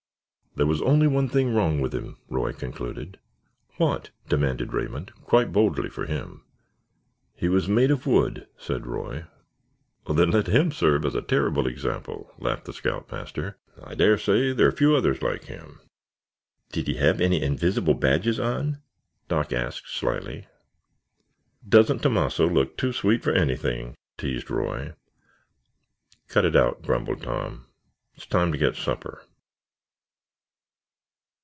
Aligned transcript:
"There 0.53 0.67
was 0.67 0.81
only 0.81 1.07
one 1.07 1.29
thing 1.29 1.53
wrong 1.55 1.79
with 1.79 1.93
him," 1.93 2.17
Roy 2.27 2.51
concluded. 2.51 3.17
"What?" 3.77 4.09
demanded 4.27 4.73
Raymond, 4.73 5.13
quite 5.23 5.53
boldly 5.53 5.87
for 5.87 6.07
him. 6.07 6.43
"He 7.33 7.47
was 7.47 7.69
made 7.69 7.89
of 7.89 8.05
wood," 8.05 8.49
said 8.57 8.85
Roy. 8.85 9.27
"Well, 10.05 10.13
then, 10.15 10.31
let 10.31 10.47
him 10.47 10.69
serve 10.73 11.05
as 11.05 11.15
a 11.15 11.21
terrible 11.21 11.67
example," 11.67 12.33
laughed 12.37 12.65
the 12.65 12.73
scoutmaster. 12.73 13.59
"I 13.81 13.95
dare 13.95 14.17
say 14.17 14.51
there 14.51 14.65
are 14.65 14.69
a 14.71 14.73
few 14.73 14.93
others 14.93 15.21
like 15.21 15.45
him." 15.45 15.79
"Did 16.73 16.89
he 16.89 16.95
have 16.95 17.21
any 17.21 17.41
invisible 17.41 17.93
badges 17.93 18.37
on?" 18.37 18.79
Doc 19.29 19.53
asked 19.53 19.87
slyly. 19.95 20.47
"Doesn't 21.67 21.99
Tomasso 21.99 22.45
look 22.45 22.75
too 22.75 22.91
sweet 22.91 23.23
for 23.23 23.31
anything?" 23.31 23.95
teased 24.17 24.51
Roy. 24.51 24.95
"Cut 26.27 26.43
it 26.43 26.57
out," 26.57 26.81
grumbled 26.81 27.21
Tom. 27.21 27.67
"It's 28.15 28.25
time 28.25 28.51
to 28.51 28.57
get 28.57 28.75
supper." 28.75 29.23